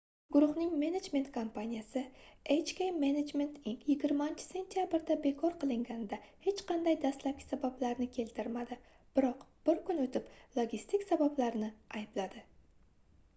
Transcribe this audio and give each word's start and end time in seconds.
guruhning 0.35 0.69
menejment 0.83 1.27
kompaniyasi 1.33 2.01
hk 2.55 2.87
management 3.03 3.59
inc 3.73 3.83
20-sentabrda 4.05 5.17
bekor 5.27 5.53
qilganida 5.65 6.19
hech 6.49 6.63
qanday 6.73 6.97
dastlabki 7.07 7.47
sabablarni 7.51 8.09
keltirmadi 8.19 8.79
biroq 9.19 9.45
bir 9.71 9.83
kun 9.91 10.03
oʻtib 10.09 10.33
logistik 10.61 11.07
sabablarni 11.15 11.71
aybladi 12.01 12.47